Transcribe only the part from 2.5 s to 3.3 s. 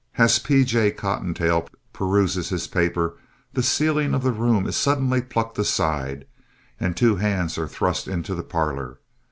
paper